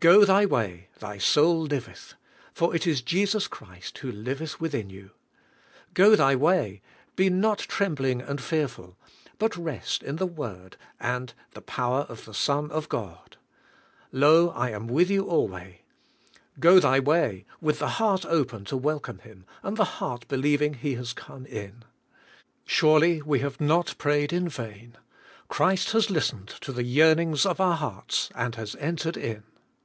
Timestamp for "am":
14.72-14.88